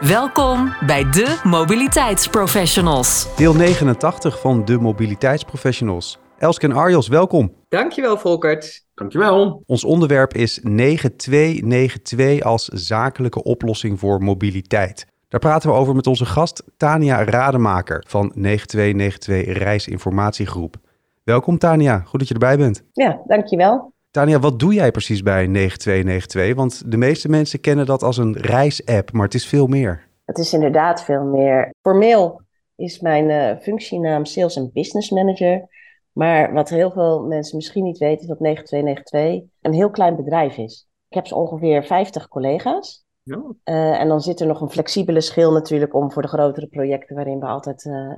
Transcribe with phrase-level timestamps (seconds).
[0.00, 3.36] Welkom bij de Mobiliteitsprofessionals.
[3.36, 6.18] Deel 89 van de Mobiliteitsprofessionals.
[6.36, 7.52] Elske en Arjos, welkom.
[7.68, 8.86] Dankjewel, Volkert.
[8.94, 9.62] Dankjewel.
[9.66, 15.06] Ons onderwerp is 9292 als zakelijke oplossing voor mobiliteit.
[15.28, 20.76] Daar praten we over met onze gast Tania Rademaker van 9292 Reisinformatiegroep.
[21.24, 22.82] Welkom Tania, goed dat je erbij bent.
[22.92, 23.92] Ja, dankjewel.
[24.18, 26.56] Tania, wat doe jij precies bij 9292?
[26.56, 30.08] Want de meeste mensen kennen dat als een reisapp, maar het is veel meer.
[30.24, 31.74] Het is inderdaad veel meer.
[31.80, 32.42] Formeel
[32.76, 35.68] is mijn uh, functienaam Sales en Business Manager.
[36.12, 40.56] Maar wat heel veel mensen misschien niet weten, is dat 9292 een heel klein bedrijf
[40.56, 40.88] is.
[41.08, 43.04] Ik heb zo ongeveer 50 collega's.
[43.22, 43.42] Ja.
[43.64, 47.16] Uh, en dan zit er nog een flexibele schil natuurlijk om voor de grotere projecten
[47.16, 48.12] waarin we altijd uh,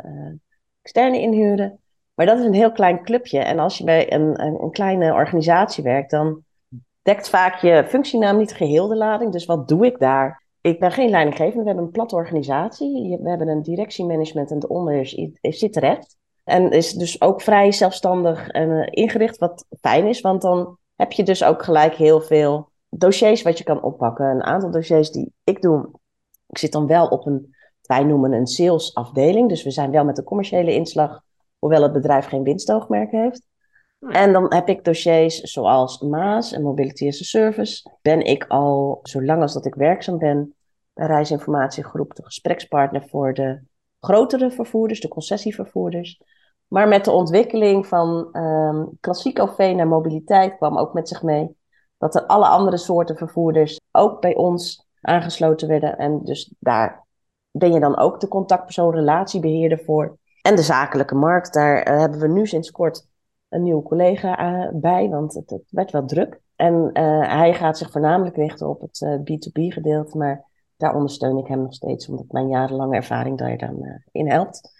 [0.82, 1.80] externe inhuren.
[2.20, 3.38] Maar dat is een heel klein clubje.
[3.38, 6.44] En als je bij een, een, een, kleine organisatie werkt, dan
[7.02, 9.32] dekt vaak je functienaam niet geheel de lading.
[9.32, 10.42] Dus wat doe ik daar?
[10.60, 13.18] Ik ben geen leidinggevende, we hebben een platte organisatie.
[13.22, 15.06] We hebben een directiemanagement en de onder
[15.40, 16.16] zit terecht.
[16.44, 20.20] En is dus ook vrij zelfstandig en uh, ingericht, wat fijn is.
[20.20, 24.26] Want dan heb je dus ook gelijk heel veel dossiers wat je kan oppakken.
[24.26, 25.88] Een aantal dossiers die ik doe.
[26.46, 29.48] Ik zit dan wel op een, wij noemen een salesafdeling.
[29.48, 31.28] Dus we zijn wel met een commerciële inslag
[31.60, 33.48] hoewel het bedrijf geen winstoogmerk heeft.
[34.00, 37.90] En dan heb ik dossiers zoals Maas en Mobility as a Service.
[38.02, 40.54] Ben ik al, zolang als dat ik werkzaam ben,
[40.92, 43.60] bij Reisinformatiegroep de gesprekspartner voor de
[44.00, 46.22] grotere vervoerders, de concessievervoerders.
[46.68, 51.56] Maar met de ontwikkeling van um, klassiek OV naar mobiliteit kwam ook met zich mee
[51.98, 55.98] dat er alle andere soorten vervoerders ook bij ons aangesloten werden.
[55.98, 57.06] En dus daar
[57.50, 60.18] ben je dan ook de contactpersoon, relatiebeheerder voor.
[60.42, 63.08] En de zakelijke markt, daar uh, hebben we nu sinds kort
[63.48, 66.40] een nieuwe collega uh, bij, want het, het, werd wel druk.
[66.56, 70.44] En uh, hij gaat zich voornamelijk richten op het B2B gedeelte, maar
[70.76, 74.70] daar ondersteun ik hem nog steeds, omdat mijn jarenlange ervaring daar dan in helpt.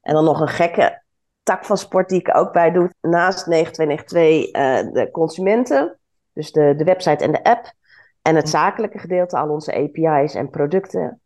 [0.00, 1.02] En dan nog een gekke
[1.42, 5.98] tak van sport die ik ook bij doe, naast 9292 de consumenten,
[6.32, 7.72] dus de, de website en de app.
[8.22, 11.20] En het zakelijke gedeelte, al onze API's en producten,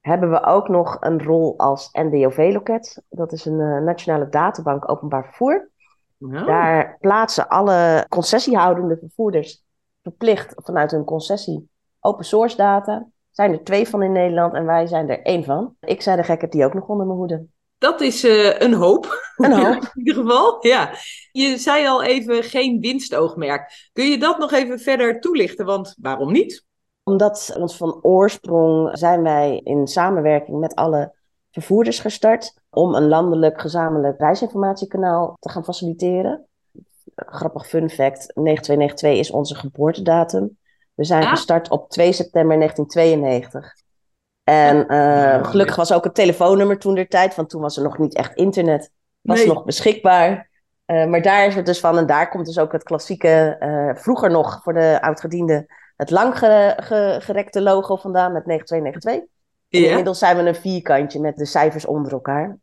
[0.00, 3.02] hebben we ook nog een rol als NDOV-loket.
[3.08, 5.70] Dat is een uh, nationale databank openbaar vervoer.
[6.18, 9.64] Daar plaatsen alle concessiehoudende vervoerders
[10.02, 11.68] verplicht vanuit hun concessie
[12.00, 13.06] open source data.
[13.30, 15.76] Zijn er twee van in Nederland en wij zijn er één van.
[15.80, 17.46] Ik zei de gek, heb die ook nog onder mijn hoede.
[17.78, 19.32] Dat is uh, een hoop.
[19.36, 19.82] Een hoop.
[19.82, 20.90] in ieder geval, ja.
[21.32, 23.90] Je zei al even geen winstoogmerk.
[23.92, 25.66] Kun je dat nog even verder toelichten?
[25.66, 26.64] Want waarom niet?
[27.02, 31.14] Omdat ons van oorsprong zijn wij in samenwerking met alle
[31.50, 36.46] vervoerders gestart om een landelijk gezamenlijk reisinformatiekanaal te gaan faciliteren.
[37.14, 40.58] Grappig fun fact, 9292 is onze geboortedatum.
[40.94, 41.30] We zijn ah.
[41.30, 43.74] gestart op 2 september 1992.
[44.44, 47.98] En uh, gelukkig was ook het telefoonnummer toen der tijd, want toen was er nog
[47.98, 48.90] niet echt internet.
[49.20, 49.46] Was nee.
[49.46, 50.50] nog beschikbaar.
[50.86, 54.02] Uh, maar daar is het dus van, en daar komt dus ook het klassieke, uh,
[54.02, 55.66] vroeger nog voor de oudgediende,
[56.00, 59.28] het langgerekte logo vandaan met 9292.
[59.68, 59.88] Ja.
[59.88, 62.58] inmiddels zijn we een vierkantje met de cijfers onder elkaar.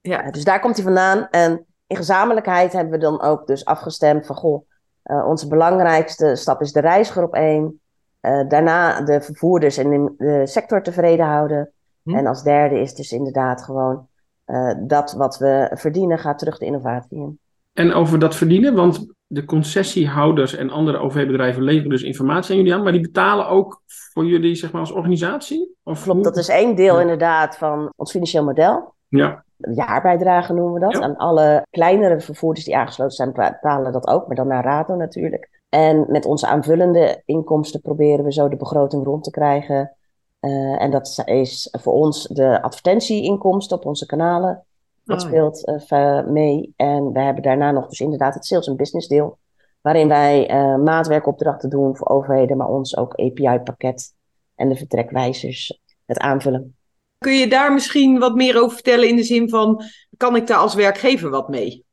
[0.00, 0.30] Ja.
[0.30, 1.28] dus daar komt hij vandaan.
[1.30, 4.66] En in gezamenlijkheid hebben we dan ook dus afgestemd van, goh,
[5.02, 7.80] onze belangrijkste stap is de reisgroep 1.
[8.20, 11.72] Uh, daarna de vervoerders en de sector tevreden houden.
[12.02, 12.14] Hm.
[12.14, 14.08] En als derde is dus inderdaad gewoon
[14.46, 17.38] uh, dat wat we verdienen gaat terug de innovatie in.
[17.72, 22.74] En over dat verdienen, want de concessiehouders en andere OV-bedrijven leveren dus informatie aan jullie
[22.74, 25.76] aan, maar die betalen ook voor jullie zeg maar, als organisatie?
[25.82, 28.94] Of Klopt, dat is één deel inderdaad van ons financieel model.
[29.08, 29.44] Ja.
[29.56, 30.92] Jaarbijdrage noemen we dat.
[30.92, 31.00] Ja.
[31.00, 35.62] En alle kleinere vervoerders die aangesloten zijn, betalen dat ook, maar dan naar RATO natuurlijk.
[35.68, 39.96] En met onze aanvullende inkomsten proberen we zo de begroting rond te krijgen.
[40.40, 44.64] Uh, en dat is voor ons de advertentieinkomsten op onze kanalen.
[45.04, 46.72] Dat oh, speelt uh, mee.
[46.76, 49.38] En we hebben daarna nog dus inderdaad het sales en business deel.
[49.80, 54.14] Waarin wij uh, maatwerkopdrachten doen voor overheden, maar ons ook API-pakket
[54.54, 56.76] en de vertrekwijzers het aanvullen.
[57.18, 59.82] Kun je daar misschien wat meer over vertellen in de zin van,
[60.16, 61.84] kan ik daar als werkgever wat mee?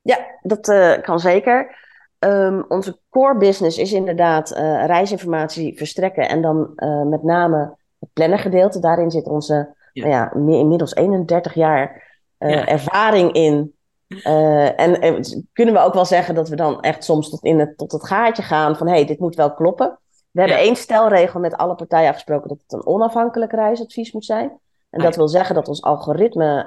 [0.00, 0.66] Ja, dat
[1.02, 1.86] kan zeker.
[2.18, 4.50] Um, onze core business is inderdaad
[4.86, 6.72] reisinformatie verstrekken en dan
[7.08, 8.80] met name het plannergedeelte.
[8.80, 10.30] Daarin zit onze ja.
[10.32, 12.07] Nou ja, inmiddels 31 jaar
[12.38, 13.72] uh, ervaring in.
[14.08, 17.58] Uh, en, en, kunnen we ook wel zeggen dat we dan echt soms tot, in
[17.58, 19.98] het, tot het gaatje gaan van hé, hey, dit moet wel kloppen.
[20.30, 24.58] We hebben één stelregel met alle partijen afgesproken dat het een onafhankelijk reisadvies moet zijn.
[24.90, 26.66] En dat wil zeggen dat ons algoritme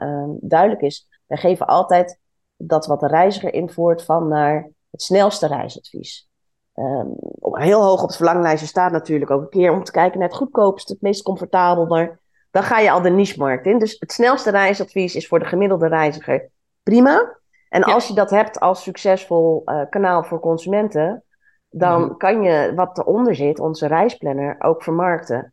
[0.00, 1.08] uh, duidelijk is.
[1.26, 2.18] Wij geven altijd
[2.56, 6.28] dat wat de reiziger invoert van naar het snelste reisadvies.
[6.74, 10.28] Um, heel hoog op het verlanglijstje staat natuurlijk ook een keer om te kijken naar
[10.28, 11.86] het goedkoopste, het meest comfortabel.
[11.86, 12.20] Maar
[12.56, 13.78] dan ga je al de niche-markt in.
[13.78, 16.48] Dus het snelste reisadvies is voor de gemiddelde reiziger
[16.82, 17.36] prima.
[17.68, 21.24] En als je dat hebt als succesvol uh, kanaal voor consumenten,
[21.70, 22.16] dan mm.
[22.16, 25.52] kan je wat eronder zit, onze reisplanner, ook vermarkten.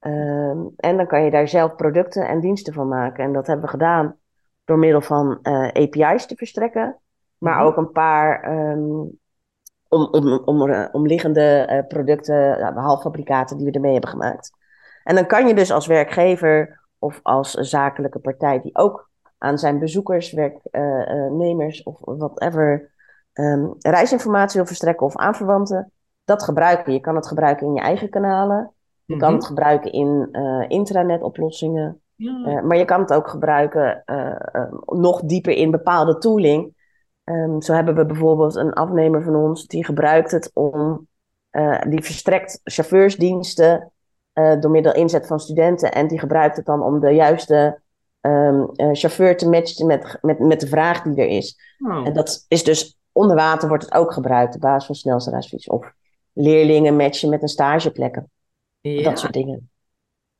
[0.00, 3.24] Um, en dan kan je daar zelf producten en diensten van maken.
[3.24, 4.16] En dat hebben we gedaan
[4.64, 6.98] door middel van uh, API's te verstrekken,
[7.38, 7.68] maar mm -hmm.
[7.68, 9.18] ook een paar um,
[9.88, 14.58] om, om, om, omliggende uh, producten, uh, halffabrikaten die we ermee hebben gemaakt.
[15.04, 19.78] En dan kan je dus als werkgever of als zakelijke partij die ook aan zijn
[19.78, 22.90] bezoekers, werknemers of whatever
[23.32, 25.92] um, reisinformatie wil verstrekken of aanverwanten,
[26.24, 26.92] dat gebruiken.
[26.92, 28.72] Je kan het gebruiken in je eigen kanalen.
[29.04, 32.00] Je kan het gebruiken in uh, intranetoplossingen.
[32.14, 32.44] Ja.
[32.46, 36.74] Uh, maar je kan het ook gebruiken uh, nog dieper in bepaalde tooling.
[37.24, 41.08] Um, zo hebben we bijvoorbeeld een afnemer van ons die gebruikt het om,
[41.88, 43.92] die verstrekt chauffeursdiensten
[44.60, 45.92] door middel inzet van studenten.
[45.92, 47.80] En die gebruikt het dan om de juiste
[48.20, 51.58] um, chauffeur te matchen met, met, met de vraag die er is.
[51.78, 52.06] Oh.
[52.06, 55.92] En dat is dus onder water wordt het ook gebruikt op basis van snelste Of
[56.32, 58.30] leerlingen matchen met een stageplekken.
[58.80, 59.02] Ja.
[59.02, 59.69] Dat soort dingen.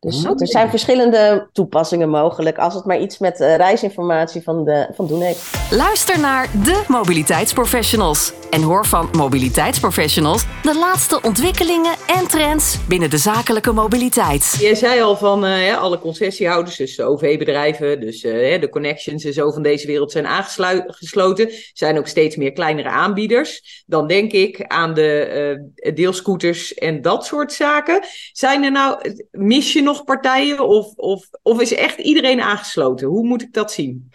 [0.00, 4.88] Dus er zijn verschillende toepassingen mogelijk als het maar iets met uh, reisinformatie van, de,
[4.94, 5.58] van doen heeft.
[5.70, 13.18] Luister naar de mobiliteitsprofessionals en hoor van mobiliteitsprofessionals de laatste ontwikkelingen en trends binnen de
[13.18, 14.56] zakelijke mobiliteit.
[14.60, 19.32] Je zei al van uh, alle concessiehouders, dus de OV-bedrijven, dus uh, de connections en
[19.32, 21.48] zo van deze wereld zijn aangesloten.
[21.48, 23.82] Er zijn ook steeds meer kleinere aanbieders.
[23.86, 28.04] Dan denk ik aan de deelscooters en dat soort zaken.
[28.32, 33.08] Zijn er nou, mis je nog nog partijen of, of, of is echt iedereen aangesloten?
[33.08, 34.10] Hoe moet ik dat zien?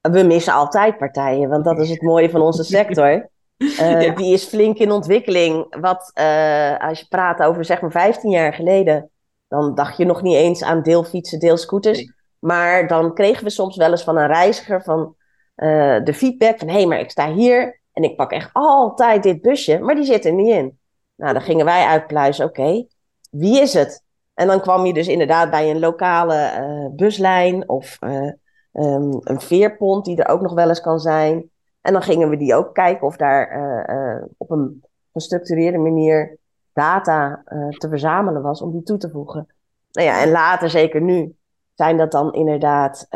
[0.00, 3.12] We missen altijd partijen, want dat is het mooie van onze sector.
[3.58, 5.76] Uh, Die is flink in ontwikkeling.
[5.80, 9.10] Wat uh, als je praat over zeg maar 15 jaar geleden,
[9.48, 11.98] dan dacht je nog niet eens aan deelfietsen, deelscooters.
[11.98, 12.14] Nee.
[12.38, 15.14] Maar dan kregen we soms wel eens van een reiziger van
[15.56, 19.22] uh, de feedback van hé, hey, maar ik sta hier en ik pak echt altijd
[19.22, 20.78] dit busje, maar die zit er niet in.
[21.16, 22.88] Nou, dan gingen wij uitpluizen, oké, okay,
[23.30, 24.03] wie is het?
[24.34, 28.32] En dan kwam je dus inderdaad bij een lokale uh, buslijn of uh,
[28.72, 31.50] um, een veerpont die er ook nog wel eens kan zijn.
[31.80, 33.56] En dan gingen we die ook kijken of daar
[33.88, 36.38] uh, op een gestructureerde manier
[36.72, 37.42] data
[37.78, 39.46] te verzamelen was om die toe te voegen.
[39.92, 41.36] Nou ja, en later, zeker nu,
[41.74, 43.06] zijn dat dan inderdaad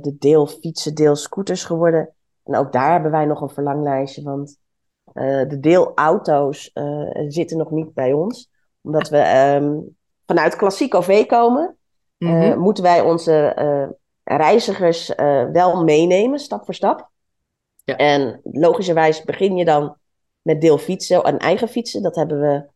[0.00, 2.14] de deelfietsen, deelscooters geworden.
[2.44, 4.58] En ook daar hebben wij nog een verlanglijstje, want
[5.48, 6.72] de deelauto's
[7.28, 8.50] zitten nog niet bij ons.
[8.82, 11.76] Omdat we um, vanuit klassiek OV komen,
[12.18, 12.58] mm -hmm.
[12.58, 13.88] moeten wij onze uh,
[14.38, 17.10] reizigers uh, wel meenemen, stap voor stap.
[17.84, 17.96] Ja.
[17.96, 19.96] En logischerwijs begin je dan
[20.42, 22.02] met deelfietsen en eigen fietsen.
[22.02, 22.72] Dat hebben we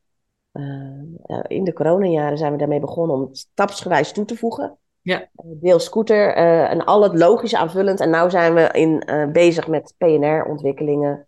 [1.47, 4.79] in de coronajaren zijn we daarmee begonnen om stapsgewijs toe te voegen.
[5.01, 5.29] Ja.
[5.43, 6.35] Deelscooter
[6.69, 8.01] en al het logische aanvullend.
[8.01, 11.27] En nu zijn we in, bezig met PNR-ontwikkelingen.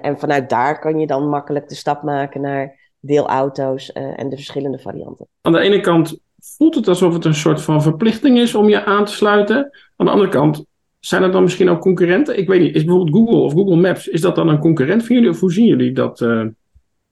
[0.00, 4.36] en vanuit daar kan je dan makkelijk de stap maken naar deelauto's uh, en de
[4.36, 5.26] verschillende varianten.
[5.40, 8.84] Aan de ene kant voelt het alsof het een soort van verplichting is om je
[8.84, 9.70] aan te sluiten.
[9.96, 10.64] Aan de andere kant
[11.00, 12.38] zijn er dan misschien ook concurrenten?
[12.38, 15.14] Ik weet niet, is bijvoorbeeld Google of Google Maps, is dat dan een concurrent van
[15.14, 16.46] jullie of hoe zien jullie dat, uh,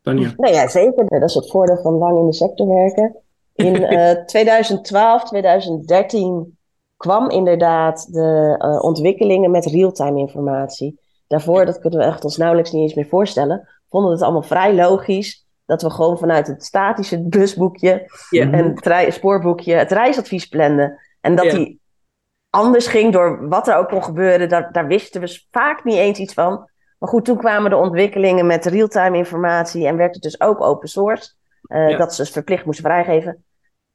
[0.02, 0.32] Tanja?
[0.36, 1.06] Nou ja, zeker.
[1.06, 3.16] Dat is het voordeel van lang in de sector werken.
[3.54, 6.58] In uh, 2012, 2013
[6.96, 11.00] kwam inderdaad de uh, ontwikkelingen met real-time informatie.
[11.26, 14.42] Daarvoor, dat kunnen we echt ons nauwelijks niet eens meer voorstellen, vonden we het allemaal
[14.42, 20.99] vrij logisch dat we gewoon vanuit het statische busboekje en het spoorboekje het reisadvies planden.
[21.21, 21.80] En dat die
[22.50, 26.18] anders ging door wat er ook kon gebeuren, daar, daar wisten we vaak niet eens
[26.18, 26.71] iets van.
[26.99, 30.88] Maar goed, toen kwamen de ontwikkelingen met real-time informatie en werd het dus ook open
[30.88, 31.35] source.
[31.68, 33.44] Uh, Dat ze dus verplicht moesten vrijgeven.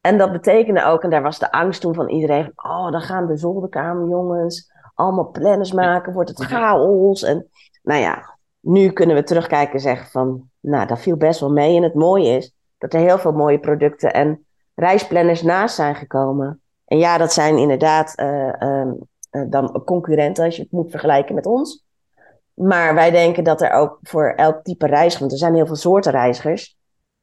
[0.00, 3.26] En dat betekende ook, en daar was de angst toen van iedereen: oh, dan gaan
[3.26, 7.22] de zolderkamerjongens allemaal planners maken, wordt het chaos.
[7.22, 7.48] En
[7.82, 11.76] nou ja, nu kunnen we terugkijken en zeggen van, nou, dat viel best wel mee.
[11.76, 16.60] En het mooie is dat er heel veel mooie producten en reisplanners naast zijn gekomen.
[16.84, 18.92] En ja, dat zijn inderdaad uh, uh,
[19.48, 21.84] dan concurrenten als je het moet vergelijken met ons.
[22.54, 25.76] Maar wij denken dat er ook voor elk type reiziger, want er zijn heel veel
[25.76, 26.78] soorten reizigers,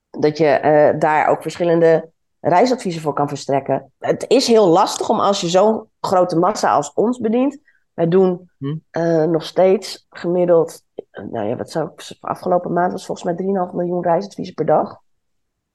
[0.10, 3.92] dat je uh, daar ook verschillende reisadviezen voor kan verstrekken.
[4.00, 7.60] Het is heel lastig om als je zo'n grote massa als ons bedient.
[7.94, 8.76] Wij doen Hm.
[8.92, 10.87] eh, nog steeds gemiddeld, eh,
[11.32, 15.02] nou ja, wat zou ik, afgelopen maand was volgens mij 3,5 miljoen reisadviezen per dag.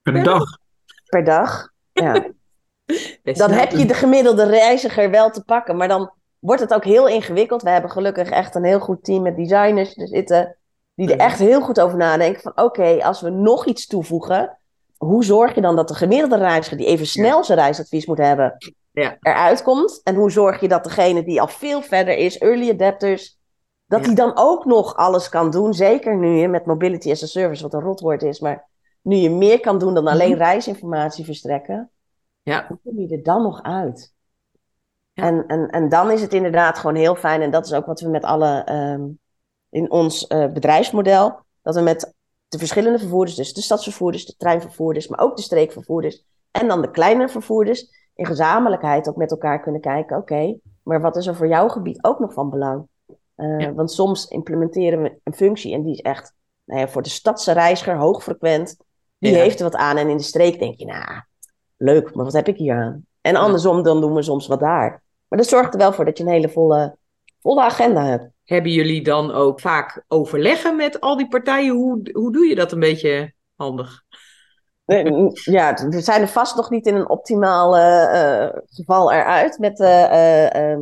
[0.03, 0.59] Per dag.
[1.09, 1.71] Per dag.
[1.93, 2.13] Ja.
[3.33, 5.77] Dan heb je de gemiddelde reiziger wel te pakken.
[5.77, 7.63] Maar dan wordt het ook heel ingewikkeld.
[7.63, 10.57] We hebben gelukkig echt een heel goed team met designers er zitten.
[10.95, 12.43] Die er echt heel goed over nadenken.
[12.43, 14.59] Van oké, als we nog iets toevoegen.
[14.97, 18.57] Hoe zorg je dan dat de gemiddelde reiziger die even snel zijn reisadvies moet hebben.
[18.93, 19.17] Ja.
[19.21, 20.01] Eruit komt.
[20.05, 23.39] En hoe zorg je dat degene die al veel verder is, early adapters.
[23.93, 24.07] Dat Ja.
[24.07, 25.75] die dan ook nog alles kan doen.
[25.75, 28.41] Zeker nu je met mobility as a service, wat een rotwoord is.
[28.41, 28.69] Maar
[29.03, 30.39] nu je meer kan doen dan alleen Mhm.
[30.39, 31.91] reisinformatie verstrekken.
[32.43, 32.65] Ja.
[32.69, 34.13] Hoe kom je er dan nog uit?
[35.13, 35.23] Ja.
[35.25, 37.43] En, en, en dan is het inderdaad gewoon heel fijn.
[37.43, 39.03] En dat is ook wat we met alle ehm,
[39.71, 41.39] in ons eh, bedrijfsmodel.
[41.63, 42.15] Dat we met
[42.49, 46.25] de verschillende vervoerders, dus de stadsvervoerders, de treinvervoerders, maar ook de streekvervoerders.
[46.51, 47.87] En dan de kleinere vervoerders.
[48.15, 50.17] In gezamenlijkheid ook met elkaar kunnen kijken.
[50.17, 52.91] Oké, maar wat is er voor jouw gebied ook nog van belang?
[53.43, 53.73] Eh, Ja.
[53.73, 56.33] Want soms implementeren we een functie en die is echt
[56.65, 58.77] nou ja, voor de stadse reiziger hoogfrequent.
[59.19, 59.39] Die Ja.
[59.39, 59.97] heeft er wat aan.
[59.97, 61.05] En in de streek denk je, nou,
[61.77, 63.07] leuk, maar wat heb ik hier aan?
[63.21, 65.03] En andersom, dan doen we soms wat daar.
[65.29, 66.97] Maar dat zorgt er wel voor dat je een hele volle,
[67.41, 68.29] volle agenda hebt.
[68.45, 71.75] Hebben jullie dan ook vaak overleggen met al die partijen?
[71.75, 74.03] Hoe, hoe doe je dat een beetje handig?
[75.33, 79.81] Ja, we zijn er vast nog niet in een optimaal eh, eh, geval eruit met
[79.81, 80.81] eh, eh, ehm,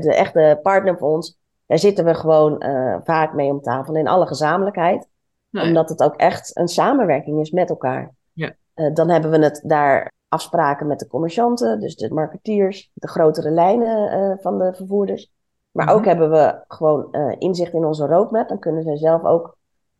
[0.00, 1.38] de echte partner van ons.
[1.70, 5.08] Daar zitten we gewoon eh, vaak mee om tafel in alle gezamenlijkheid.
[5.50, 5.64] Nee.
[5.66, 8.10] Omdat het ook echt een samenwerking is met elkaar.
[8.32, 8.52] Ja.
[8.74, 13.50] Eh, dan hebben we het daar afspraken met de commercianten, dus de marketeers, de grotere
[13.50, 15.30] lijnen eh, van de vervoerders.
[15.70, 15.94] Maar Mhm.
[15.94, 18.48] ook hebben we gewoon eh, inzicht in onze roadmap.
[18.48, 19.56] Dan kunnen zij zelf ook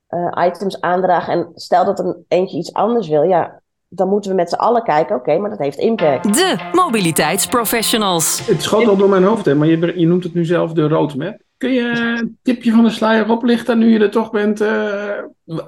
[0.06, 1.32] eh, items aandragen.
[1.32, 4.82] En stel dat een eentje iets anders wil, ja, dan moeten we met z'n allen
[4.82, 6.34] kijken, oké, maar dat heeft impact.
[6.34, 8.46] De mobiliteitsprofessionals.
[8.46, 10.88] Het schoot al door mijn hoofd, hè, maar je, je noemt het nu zelf de
[10.88, 11.40] roadmap.
[11.60, 15.18] Kun je een tipje van de sluier oplichten, nu je er toch bent, eh,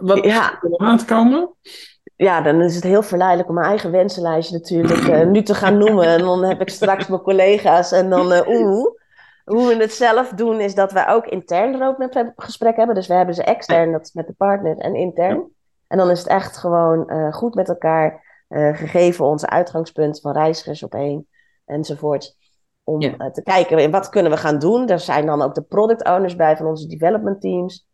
[0.00, 0.58] wat Ja.
[0.62, 1.50] er aan te komen?
[2.16, 5.78] Ja, dan is het heel verleidelijk om mijn eigen wensenlijstje natuurlijk eh, nu te gaan
[5.78, 6.06] noemen.
[6.06, 8.86] En dan heb ik straks mijn collega's en dan eh oeh.
[9.44, 12.94] Hoe we het zelf doen is dat wij ook intern roadmap heb- gesprek hebben.
[12.94, 15.42] Dus we hebben ze extern, dat is met de partner, en intern.
[15.88, 18.20] En dan is het echt gewoon goed met elkaar,
[18.72, 21.28] gegeven onze uitgangspunt van reizigers op één
[21.66, 22.36] enzovoort.
[22.84, 23.16] Om Ja.
[23.16, 24.86] eh, te kijken, in wat kunnen we gaan doen.
[24.86, 27.86] Daar zijn dan ook de product owners bij van onze development teams.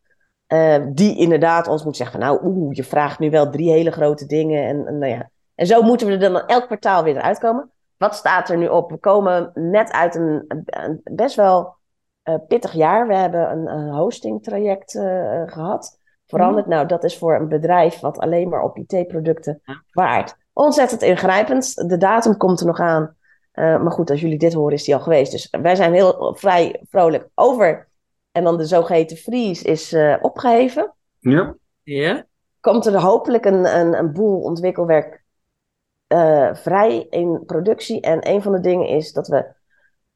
[0.47, 3.91] eh, die inderdaad ons moeten zeggen van nou, oeh, je vraagt nu wel drie hele
[3.91, 4.65] grote dingen.
[4.67, 5.31] En, en, nou ja.
[5.55, 7.71] en zo moeten we er dan elk kwartaal weer eruit komen.
[7.97, 8.91] Wat staat er nu op?
[8.91, 10.65] We komen net uit een,
[11.05, 11.77] best wel
[12.23, 13.07] eh, pittig jaar.
[13.07, 15.99] We hebben een, een hosting traject eh, gehad.
[16.27, 16.67] Veranderd.
[16.67, 19.83] Nou, dat is voor een bedrijf wat alleen maar op IT-producten Ja.
[19.93, 20.37] waard.
[20.53, 21.89] Ontzettend ingrijpend.
[21.89, 23.17] De datum komt er nog aan.
[23.59, 25.33] Eh, maar goed, als jullie dit horen, is die al geweest.
[25.33, 27.89] Dus wij zijn heel vrij vrolijk over.
[28.33, 30.95] En dan de zogeheten freeze is eh, opgeheven.
[31.19, 31.55] Ja.
[31.83, 32.27] Ja?
[32.61, 35.23] Komt er hopelijk een, een, een boel ontwikkelwerk
[36.07, 38.01] eh, vrij in productie.
[38.01, 39.57] En een van de dingen is dat we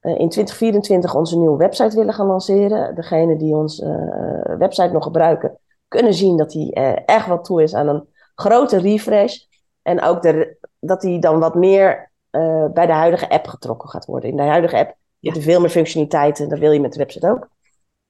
[0.02, 2.94] eh, in 2024 onze nieuwe website willen gaan lanceren.
[2.94, 5.58] Degenen die onze eh, website nog gebruiken,
[5.88, 9.36] kunnen zien dat die eh, echt wat toe is aan een grote refresh.
[9.82, 14.04] En ook de, dat die dan wat meer eh, bij de huidige app getrokken gaat
[14.04, 14.30] worden.
[14.30, 16.48] In de huidige app zitten veel meer functionaliteiten.
[16.48, 17.48] Dat wil je met de website ook.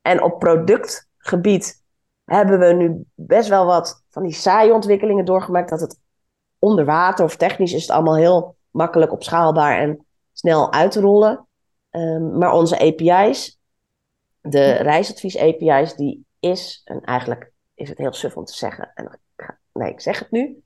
[0.03, 1.83] En op productgebied
[2.25, 5.71] hebben we nu best wel wat van die saaie ontwikkelingen doorgemaakt.
[5.71, 5.99] Dat het
[6.59, 11.47] onder water of technisch is het allemaal heel makkelijk opschaalbaar en snel uit te rollen.
[11.91, 13.59] Ehm, maar onze API's,
[14.41, 19.05] de reisadvies API's, die is, en eigenlijk is het heel suf om te zeggen, en
[19.05, 20.62] ik ga- nee, ik zeg het nu.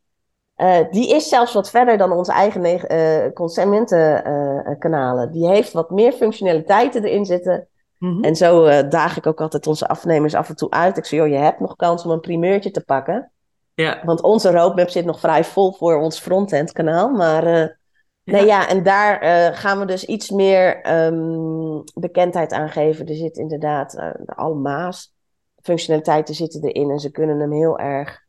[0.56, 5.32] Eh, die is zelfs wat verder dan onze eigen neg- eh, consumentenkanalen.
[5.32, 7.68] die heeft wat meer functionaliteiten erin zitten.
[7.98, 8.25] Mhm.
[8.25, 10.96] En zo eh, daag ik ook altijd onze afnemers af en toe uit.
[10.96, 13.30] Ik zeg, joh, je hebt nog kans om een primeurtje te pakken.
[13.75, 14.00] Ja.
[14.04, 17.10] Want onze roadmap zit nog vrij vol voor ons frontend kanaal.
[17.10, 17.78] Maar
[18.25, 23.06] nee, ja, en daar gaan we dus iets meer ehm, bekendheid aan geven.
[23.06, 25.14] Er zit inderdaad al maas
[25.62, 26.90] functionaliteiten zitten erin.
[26.90, 28.20] En ze kunnen hem heel erg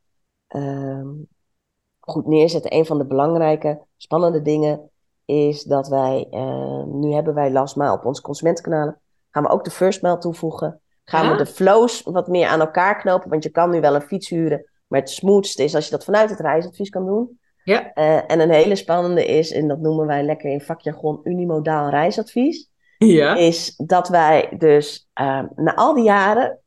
[0.47, 1.07] ehm,
[2.07, 2.73] goed neerzetten.
[2.73, 4.89] Een van de belangrijke, spannende dingen
[5.25, 8.99] is dat wij, eh, nu hebben wij Lasma op onze consumentenkanalen.
[9.31, 10.81] Gaan we ook de first mail toevoegen.
[11.03, 11.31] Gaan Ah.
[11.31, 13.29] we de flows wat meer aan elkaar knopen.
[13.29, 14.69] Want je kan nu wel een fiets huren.
[14.87, 17.39] Maar het smoothste is als je dat vanuit het reisadvies kan doen.
[17.63, 17.93] Ja.
[17.93, 22.69] Eh, en een hele spannende is, en dat noemen wij lekker in vakjargon unimodaal reisadvies.
[22.97, 23.35] Ja.
[23.35, 26.59] Is dat wij dus eh, na al die jaren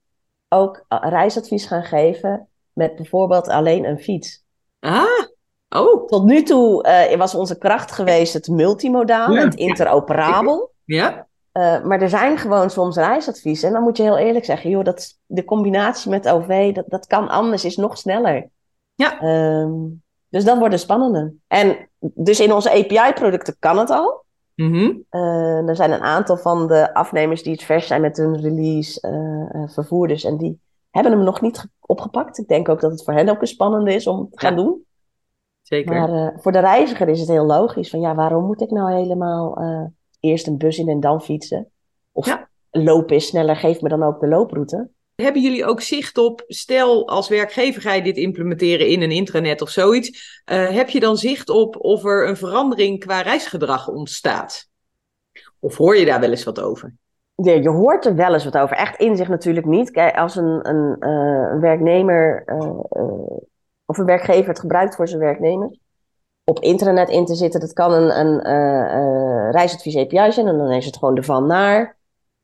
[0.48, 4.44] ook eh, reisadvies gaan geven met bijvoorbeeld alleen een fiets.
[4.78, 5.04] Ah,
[5.76, 9.44] Oh, Tot nu toe eh, was onze kracht geweest het multimodaal, Ja.
[9.44, 10.72] het interoperabel.
[10.84, 11.28] ja.
[11.52, 13.68] Eh, maar er zijn gewoon soms reisadviezen.
[13.68, 17.06] En dan moet je heel eerlijk zeggen, joh, dat, de combinatie met OV, dat, dat
[17.06, 18.48] kan anders, is nog sneller.
[18.94, 19.20] Ja.
[19.20, 19.72] Ehm,
[20.28, 21.32] dus dat wordt een spannende.
[21.46, 24.24] En dus in onze API-producten kan het al.
[24.54, 24.92] Mhm.
[25.10, 29.00] Eh, er zijn een aantal van de afnemers die het vers zijn met hun release,
[29.72, 30.24] vervoerders.
[30.24, 30.60] En die
[30.90, 32.38] hebben hem nog niet ge- opgepakt.
[32.38, 34.62] Ik denk ook dat het voor hen ook een spannende is om te gaan Ja.
[34.62, 34.84] doen.
[35.70, 35.94] Zeker.
[35.94, 37.90] Maar eh, voor de reiziger is het heel logisch.
[37.90, 39.84] Van ja, waarom moet ik nou helemaal eh,
[40.20, 41.70] eerst een bus in en dan fietsen?
[42.12, 42.48] Of Ja.
[42.70, 44.90] lopen is sneller, geef me dan ook de looproute.
[45.14, 49.62] Hebben jullie ook zicht op, stel als werkgever ga je dit implementeren in een intranet
[49.62, 54.68] of zoiets, eh, heb je dan zicht op of er een verandering qua reisgedrag ontstaat?
[55.58, 56.94] Of hoor je daar wel eens wat over?
[57.34, 58.76] Ja, je hoort er wel eens wat over.
[58.76, 59.90] Echt inzicht natuurlijk niet.
[59.90, 62.44] Kijk, als een, een, werknemer
[63.90, 65.78] of een werkgever het gebruikt voor zijn werknemers,
[66.44, 70.58] op intranet in te zitten, dat kan een, een eh, eh, reisadvies API zijn en
[70.58, 71.96] dan is het gewoon ervan naar.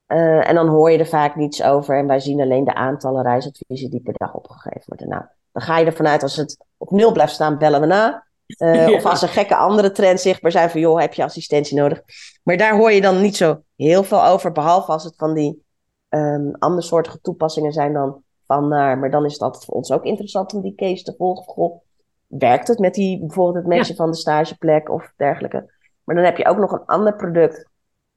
[0.06, 3.22] Eh, en dan hoor je er vaak niets over en wij zien alleen de aantallen
[3.22, 5.08] reisadviezen die per dag opgegeven worden.
[5.08, 5.22] Nou,
[5.52, 8.24] dan ga je ervan uit als het op nul blijft staan, bellen we na.
[8.56, 8.92] Ja.
[8.92, 12.02] Of als er gekke andere trends zichtbaar zijn van, joh, heb je assistentie nodig?
[12.42, 15.64] Maar daar hoor je dan niet zo heel veel over, behalve als het van die
[16.08, 18.68] ehm andersoortige toepassingen zijn dan van.
[18.68, 21.44] Maar dan is het altijd voor ons ook interessant om die case te volgen.
[21.44, 21.80] Goh,
[22.26, 25.74] werkt het met die, bijvoorbeeld het matchen van de stageplek of dergelijke?
[26.04, 27.68] Maar dan heb je ook nog een ander product.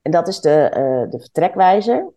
[0.01, 2.11] En dat is de, eh, de vertrekwijzer.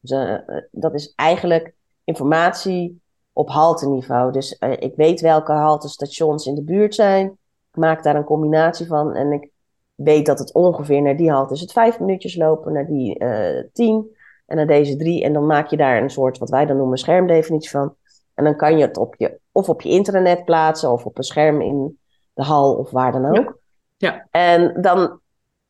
[0.00, 3.02] Dus, eh, eh, dat is eigenlijk informatie
[3.32, 4.32] op halteniveau.
[4.32, 7.26] Dus ik weet welke haltestations in de buurt zijn.
[7.70, 9.14] Ik maak daar een combinatie van.
[9.14, 9.50] En ik
[9.94, 13.24] weet dat het ongeveer naar die halte is het vijf minuutjes lopen, naar die
[13.72, 14.16] tien
[14.50, 15.24] en naar deze drie.
[15.24, 17.94] En dan maak je daar een soort, wat wij dan noemen, schermdefinitie van.
[18.34, 21.24] En dan kan je het op je, of op je internet plaatsen, of op een
[21.24, 21.98] scherm in
[22.34, 23.58] de hal, of waar dan ook.
[23.96, 24.26] Ja.
[24.30, 25.20] En dan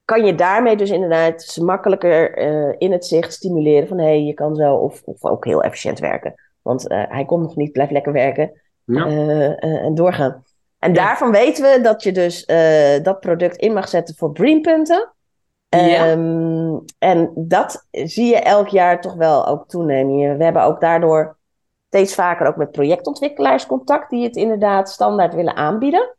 [0.04, 4.22] kan je daarmee dus inderdaad ze makkelijker eh, in het zicht stimuleren van hé, hey,
[4.22, 6.34] je kan zo, of, of ook heel efficiënt werken.
[6.62, 9.06] Want eh, hij komt nog niet, blijf lekker werken Ja.
[9.06, 10.44] eh, en doorgaan.
[10.78, 11.04] En Ja.
[11.04, 12.46] daarvan weten we dat je dus
[13.02, 15.12] dat product in mag zetten voor Breampunten.
[15.70, 20.38] Ehm, en dat zie je elk jaar toch wel ook toenemen.
[20.38, 21.38] We hebben ook daardoor
[21.86, 26.16] steeds vaker ook met projectontwikkelaars contact die het inderdaad standaard willen aanbieden.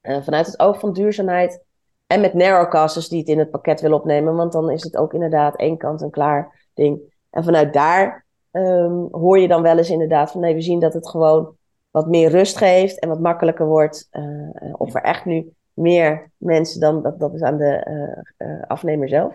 [0.00, 1.64] Eh, vanuit het oog van duurzaamheid.
[2.06, 4.34] En met narrowcasters die het in het pakket willen opnemen.
[4.34, 7.00] Want dan is het ook inderdaad één kant en klaar ding.
[7.30, 10.94] En vanuit daar ehm, hoor je dan wel eens inderdaad van nee, we zien dat
[10.94, 11.56] het gewoon
[11.90, 14.08] wat meer rust geeft en wat makkelijker wordt.
[14.10, 18.48] eh, eh, of er echt nu meer mensen dan, dat, dat is aan de eh,
[18.48, 19.32] eh, afnemer zelf.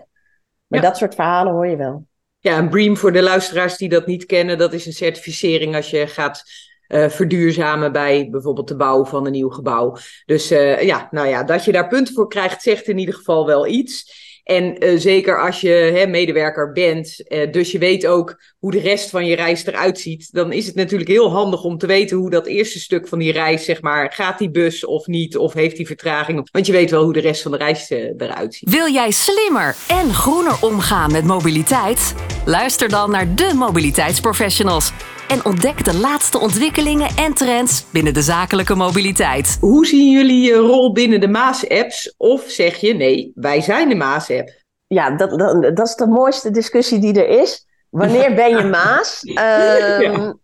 [0.68, 0.88] Maar Ja.
[0.88, 2.06] dat soort verhalen hoor je wel.
[2.40, 5.90] Ja, een BREEAM voor de luisteraars die dat niet kennen, dat is een certificering als
[5.90, 6.44] je gaat
[6.88, 9.98] eh, verduurzamen bij bijvoorbeeld de bouw van een nieuw gebouw.
[10.26, 10.48] Dus
[10.80, 14.26] ja, nou ja, dat je daar punten voor krijgt, zegt in ieder geval wel iets.
[14.48, 18.80] En eh, zeker als je hè, medewerker bent, eh, dus je weet ook hoe de
[18.80, 22.18] rest van je reis eruit ziet, dan is het natuurlijk heel handig om te weten
[22.18, 25.54] hoe dat eerste stuk van die reis, zeg maar, gaat die bus of niet, of
[25.54, 26.50] heeft die vertraging?
[26.52, 28.70] Want je weet wel hoe de rest van de reis eh, eruit ziet.
[28.70, 32.14] Wil jij slimmer en groener omgaan met mobiliteit?
[32.46, 34.92] Luister dan naar de mobiliteitsprofessionals
[35.28, 39.58] en ontdek de laatste ontwikkelingen en trends binnen de zakelijke mobiliteit.
[39.62, 42.14] Hoe zien jullie je rol binnen de Maas-apps?
[42.18, 44.50] Of zeg je nee, wij zijn de Maas-app?
[44.88, 47.68] Ja, dat, dat, dat is de mooiste discussie die er is.
[47.90, 49.22] Wanneer ben je Maas?
[49.34, 50.36] Ehm, Ja.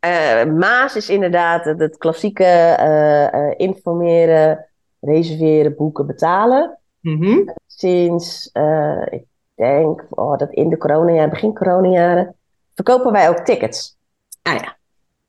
[0.00, 4.66] eh, Maas is inderdaad het, het klassieke eh, eh, informeren,
[5.00, 6.78] reserveren, boeken, betalen.
[7.00, 7.38] Mhm.
[7.66, 9.22] Sinds, eh, ik
[9.54, 12.34] denk, oh, dat in de coronajaren, begin coronajaren,
[12.78, 13.96] verkopen wij ook tickets.
[14.42, 14.76] Ah ja.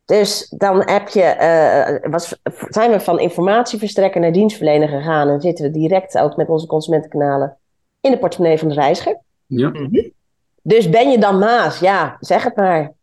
[0.06, 2.36] Dus dan heb je, eh, was,
[2.70, 7.58] zijn we van informatieverstrekker naar dienstverlener gegaan en zitten we direct ook met onze consumentenkanalen
[8.02, 9.20] in de portemonnee van de reiziger.
[9.46, 9.72] Ja.
[10.62, 11.80] Dus ben je dan Maas?
[11.80, 12.94] Ja, zeg het maar.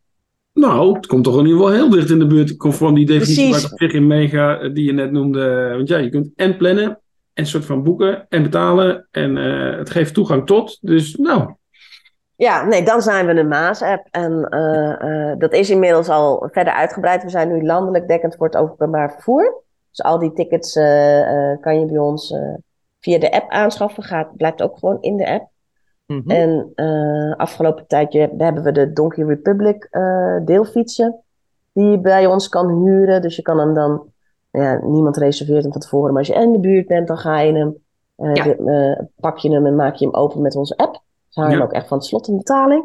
[0.53, 2.57] Nou, het komt toch in ieder geval heel dicht in de buurt.
[2.57, 3.63] Conform die definitie Precies.
[3.63, 5.73] waar ik op zich in meega, eh, die je net noemde.
[5.77, 7.01] Want ja, je kunt en plannen,
[7.33, 9.09] en soort van boeken, en betalen.
[9.11, 10.79] En eh, het geeft toegang tot.
[10.81, 11.51] Dus nou,
[12.37, 14.07] Ja, nee, dan zijn we een Maas-app.
[14.11, 17.23] En eh, eh, dat is inmiddels al verder uitgebreid.
[17.23, 19.63] We zijn nu landelijk dekkend voor het openbaar vervoer.
[19.91, 22.35] Dus al die tickets eh, kan je bij ons
[23.01, 24.03] via de app aanschaffen.
[24.03, 25.49] Gaat, blijft ook gewoon in de app.
[26.07, 26.31] Mhm.
[26.31, 26.73] En
[27.37, 29.89] afgelopen tijdje hebben we de Donkey Republic
[30.45, 31.21] deelfietsen.
[31.73, 33.23] Die je bij ons kan huren.
[33.23, 34.15] Dus je kan hem dan...
[34.51, 36.11] Ja, niemand reserveert hem van tevoren.
[36.11, 37.77] Maar als je in de buurt bent, dan ga je hem...
[38.35, 38.45] Ja.
[38.45, 41.05] de- pak je hem en maak je hem open met onze app.
[41.37, 41.61] Hou je Ja.
[41.61, 42.85] hem ook echt van het slot in betaling.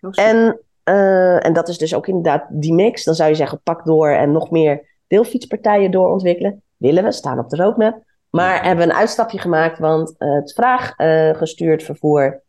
[0.00, 0.10] Oh.
[0.14, 3.04] En, eh, en dat is dus ook inderdaad die mix.
[3.04, 6.62] Dan zou je zeggen, pak door en nog meer deelfietspartijen doorontwikkelen.
[6.76, 8.02] willen we, staan op de roadmap.
[8.30, 12.42] Maar hebben een uitstapje gemaakt, want uh, het vraaggestuurd vervoer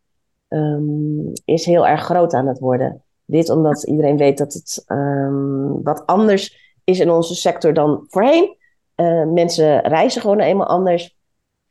[0.50, 3.04] um, is heel erg groot aan het worden.
[3.26, 8.58] Dit omdat iedereen weet dat het um, wat anders is in onze sector dan voorheen.
[8.96, 11.18] Uh, mensen reizen gewoon eenmaal anders.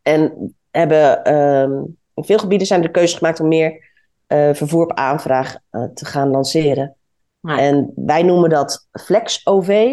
[0.03, 3.71] En hebben um, in veel gebieden zijn de keuze gemaakt om meer
[4.29, 6.93] uh, vervoer op aanvraag uh, te gaan lanceren.
[7.43, 9.91] En wij noemen dat Flex OV.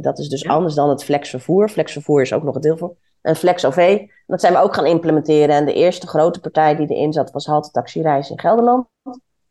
[0.00, 0.50] dat is dus ja.
[0.50, 1.68] anders dan het Flex vervoer.
[1.68, 2.96] Flex vervoer is ook nog een deel voor.
[3.22, 5.54] En Flex OV, dat zijn we ook gaan implementeren.
[5.54, 8.86] En de eerste grote partij die erin zat was Halte Taxi Reis in Gelderland.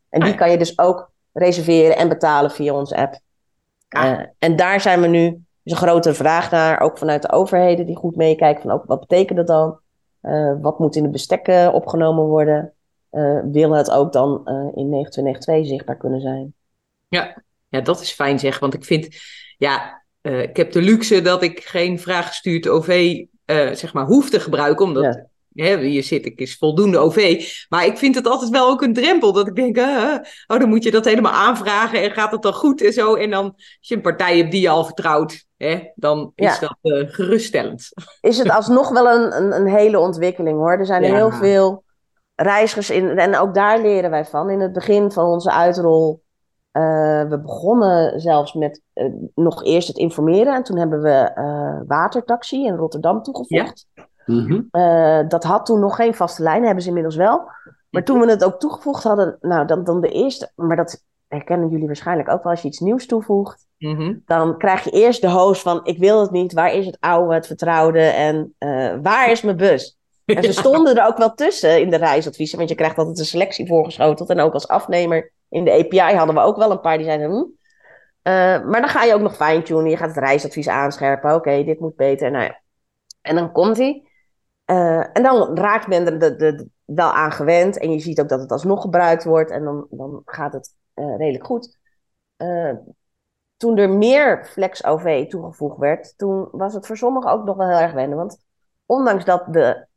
[0.09, 3.19] En die kan je dus ook reserveren en betalen via onze app.
[4.39, 7.95] En daar zijn we nu, is een grotere vraag naar, ook vanuit de overheden die
[7.95, 9.79] goed meekijken van ook wat betekent dat dan?
[10.25, 12.73] Uh, wat moet in de bestek opgenomen worden?
[13.11, 14.31] Uh, wil het ook dan
[14.75, 16.53] in 9292 zichtbaar kunnen zijn?
[17.07, 17.43] Ja.
[17.67, 19.07] ja, dat is fijn zeg, want ik vind,
[19.57, 23.23] ja, ik heb de luxe dat ik geen vraaggestuurd OV
[23.73, 27.49] zeg maar hoef te gebruiken, omdat ja hè, hier zit ik, is voldoende OV.
[27.69, 29.33] Maar ik vind het altijd wel ook een drempel.
[29.33, 30.15] Dat ik denk, uh,
[30.47, 32.01] oh, dan moet je dat helemaal aanvragen.
[32.01, 33.15] En gaat het dan goed en zo.
[33.15, 36.67] En dan, als je een partij hebt die je al vertrouwt, hè, dan is ja.
[36.67, 37.89] dat uh, geruststellend.
[38.21, 40.71] Is het alsnog wel een, een, een hele ontwikkeling hoor.
[40.71, 41.13] Er zijn ja.
[41.13, 41.83] heel veel
[42.35, 43.17] reizigers in.
[43.17, 44.49] En ook daar leren wij van.
[44.49, 46.23] In het begin van onze uitrol.
[46.71, 50.55] Uh, we begonnen zelfs met uh, nog eerst het informeren.
[50.55, 51.31] En toen hebben we
[51.87, 53.87] watertaxi in Rotterdam toegevoegd.
[53.93, 54.03] Ja.
[54.25, 54.67] Mm -hmm.
[54.71, 57.49] uh, dat had toen nog geen vaste lijn, hebben ze inmiddels wel.
[57.89, 61.03] Maar toen we het ook toegevoegd hadden, nou dan, dan de eerste, maar dat
[61.35, 63.67] herkennen jullie waarschijnlijk ook wel als je iets nieuws toevoegt.
[63.77, 64.21] Mm -hmm.
[64.25, 67.33] Dan krijg je eerst de host van: Ik wil het niet, waar is het oude,
[67.33, 69.97] het vertrouwde en uh, waar is mijn bus?
[70.25, 73.25] En ze stonden er ook wel tussen in de reisadviezen, want je krijgt altijd een
[73.25, 74.29] selectie voorgeschoteld.
[74.29, 77.29] En ook als afnemer in de API hadden we ook wel een paar die zeiden:
[77.29, 77.35] hm.
[77.35, 81.29] uh, Maar dan ga je ook nog fine-tunen, je gaat het reisadvies aanscherpen.
[81.29, 82.31] Oké, okay, dit moet beter.
[82.31, 82.61] Nou ja.
[83.21, 84.03] En dan komt hij.
[84.65, 87.79] Uh, en dan raakt men er de, de, de, wel aan gewend.
[87.79, 89.51] En je ziet ook dat het alsnog gebruikt wordt.
[89.51, 91.77] En dan, dan gaat het uh, redelijk goed.
[92.37, 92.71] Uh,
[93.57, 97.67] toen er meer Flex OV toegevoegd werd, toen was het voor sommigen ook nog wel
[97.67, 98.17] heel erg wennen.
[98.17, 98.37] Want
[98.85, 99.87] ondanks dat de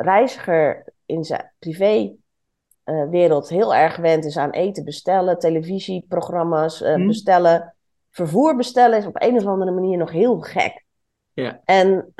[0.00, 7.06] reiziger in zijn privéwereld heel erg gewend is aan eten bestellen, televisieprogramma's hmm.
[7.06, 7.74] bestellen,
[8.10, 10.84] vervoer bestellen is op een of andere manier nog heel gek.
[11.32, 11.60] Ja.
[11.64, 12.12] En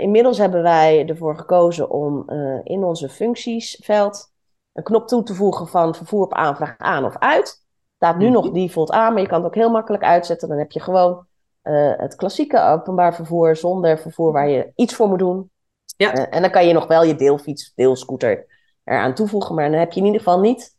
[0.00, 2.30] inmiddels hebben wij ervoor gekozen om
[2.64, 4.30] in onze functiesveld
[4.78, 7.66] een knop toe te voegen van vervoer op aanvraag aan of uit.
[7.96, 10.48] Staat nu nog default aan, maar je kan het ook heel makkelijk uitzetten.
[10.48, 11.26] Dan heb je gewoon
[11.62, 15.50] uh, het klassieke openbaar vervoer zonder vervoer waar je iets voor moet doen.
[15.96, 16.12] Ja.
[16.30, 18.46] en dan kan je nog wel je deelfiets, deelscooter
[18.84, 20.76] eraan toevoegen, maar dan heb je in ieder geval niet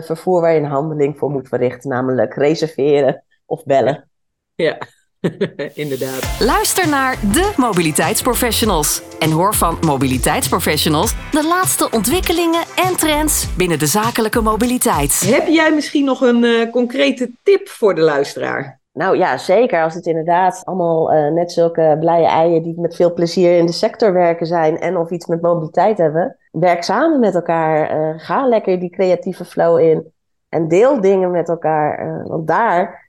[0.00, 4.10] vervoer waar je een handeling voor moet verrichten, namelijk reserveren of bellen.
[4.54, 4.78] Ja.
[5.84, 6.36] Inderdaad.
[6.40, 13.86] Luister naar de mobiliteitsprofessionals en hoor van mobiliteitsprofessionals de laatste ontwikkelingen en trends binnen de
[13.86, 15.20] zakelijke mobiliteit.
[15.26, 18.80] Heb jij misschien nog een uh, concrete tip voor de luisteraar?
[18.92, 19.82] Nou ja, zeker.
[19.82, 23.72] Als het inderdaad allemaal uh, net zulke blije eieren die met veel plezier in de
[23.72, 27.98] sector werken zijn en of iets met mobiliteit hebben, werk samen met elkaar.
[27.98, 30.12] Uh, ga lekker die creatieve flow in
[30.48, 32.22] en deel dingen met elkaar.
[32.26, 33.03] want daar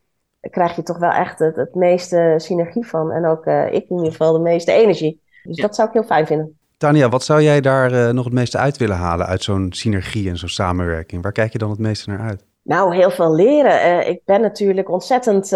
[0.50, 3.12] krijg je toch wel echt het, het meeste synergie van.
[3.12, 5.22] En ook uh, ik in ieder geval de meeste energie.
[5.44, 5.62] Dus ja.
[5.62, 6.58] dat zou ik heel fijn vinden.
[6.78, 10.30] Tanja, wat zou jij daar uh, nog het meeste uit willen halen uit zo'n synergie
[10.30, 11.24] en zo'n samenwerking?
[11.24, 12.46] Waar kijk je dan het meeste naar uit?
[12.62, 13.86] Nou, heel veel leren.
[13.86, 15.52] Uh, ik ben natuurlijk ontzettend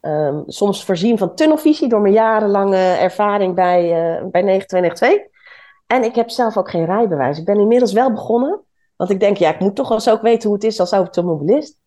[0.00, 3.80] um, soms voorzien van tunnelvisie door mijn jarenlange ervaring bij,
[4.30, 5.30] bij 9292.
[5.86, 7.38] En ik heb zelf ook geen rijbewijs.
[7.38, 8.60] Ik ben inmiddels wel begonnen.
[8.96, 10.92] Want ik denk, ja, ik moet toch wel eens ook weten hoe het is als
[10.92, 11.81] automobilist.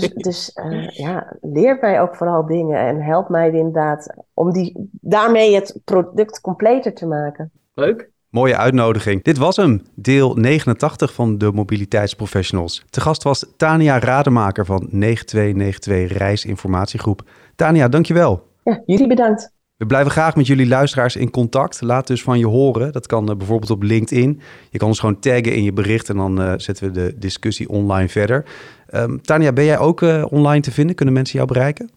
[0.00, 4.90] Dus, dus uh, ja, leer mij ook vooral dingen en help mij inderdaad om die,
[4.90, 7.50] daarmee het product completer te maken.
[7.74, 8.12] Leuk.
[8.28, 9.22] Mooie uitnodiging.
[9.22, 12.84] Dit was hem, deel 89 van de Mobiliteitsprofessionals.
[12.90, 17.22] Te gast was Tania Rademaker van 9292 Reisinformatiegroep.
[17.56, 18.46] Tania, dankjewel.
[18.64, 19.53] Ja, jullie bedankt.
[19.84, 21.80] We blijven graag met jullie luisteraars in contact.
[21.80, 22.92] Laat dus van je horen.
[22.92, 24.40] Dat kan uh, bijvoorbeeld op LinkedIn.
[24.70, 27.68] Je kan ons gewoon taggen in je bericht en dan uh, zetten we de discussie
[27.68, 28.46] online verder.
[28.94, 30.94] Um, Tanja, ben jij ook uh, online te vinden?
[30.96, 31.90] Kunnen mensen jou bereiken?